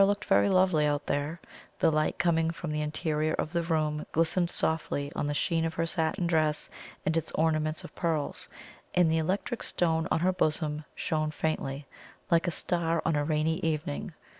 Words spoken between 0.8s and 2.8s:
out there; the light coming from